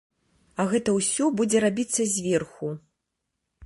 [0.61, 2.67] А гэта ўсё будзе рабіцца зверху.